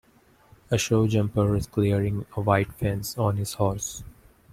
A 0.71 0.79
show 0.79 1.05
jumper 1.07 1.55
is 1.55 1.67
clearing 1.67 2.25
a 2.35 2.41
white 2.41 2.73
fence 2.73 3.15
on 3.19 3.37
his 3.37 3.53
horse. 3.53 4.03